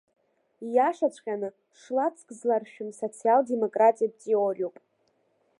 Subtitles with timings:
[0.65, 1.49] Ииашаҵәҟьаны
[1.79, 4.77] шлацк зларшәым социал-демократиатә теориоуп.